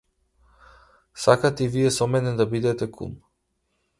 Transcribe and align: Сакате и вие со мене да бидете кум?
Сакате 1.25 1.63
и 1.65 1.67
вие 1.75 1.91
со 1.97 2.07
мене 2.13 2.33
да 2.41 2.49
бидете 2.55 2.91
кум? 2.95 3.13